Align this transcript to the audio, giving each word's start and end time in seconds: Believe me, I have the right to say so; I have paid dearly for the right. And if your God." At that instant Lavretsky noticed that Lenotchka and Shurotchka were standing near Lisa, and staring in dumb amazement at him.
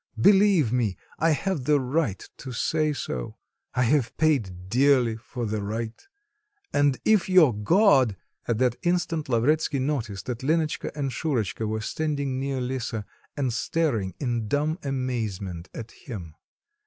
Believe 0.19 0.73
me, 0.73 0.97
I 1.19 1.29
have 1.29 1.65
the 1.65 1.79
right 1.79 2.27
to 2.37 2.51
say 2.53 2.91
so; 2.91 3.37
I 3.75 3.83
have 3.83 4.17
paid 4.17 4.67
dearly 4.67 5.15
for 5.17 5.45
the 5.45 5.61
right. 5.61 5.93
And 6.73 6.99
if 7.05 7.29
your 7.29 7.53
God." 7.53 8.17
At 8.47 8.57
that 8.57 8.77
instant 8.81 9.29
Lavretsky 9.29 9.77
noticed 9.77 10.25
that 10.25 10.41
Lenotchka 10.41 10.91
and 10.95 11.11
Shurotchka 11.11 11.67
were 11.67 11.81
standing 11.81 12.39
near 12.39 12.59
Lisa, 12.59 13.05
and 13.37 13.53
staring 13.53 14.15
in 14.19 14.47
dumb 14.47 14.79
amazement 14.81 15.69
at 15.71 15.91
him. 15.91 16.33